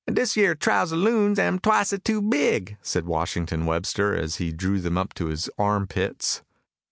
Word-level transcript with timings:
"An' 0.07 0.15
dis 0.15 0.35
yere 0.35 0.55
trowsusloons 0.55 1.37
am 1.37 1.59
twicet 1.59 2.03
too 2.03 2.23
big," 2.23 2.75
said 2.81 3.05
Washington 3.05 3.67
Webster, 3.67 4.15
as 4.15 4.37
he 4.37 4.51
drew 4.51 4.79
them 4.79 4.97
up 4.97 5.13
to 5.13 5.27
his 5.27 5.47
armpits. 5.59 6.41